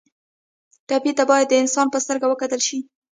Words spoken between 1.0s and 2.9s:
ته باید د انسان په سترګه وکتل شي.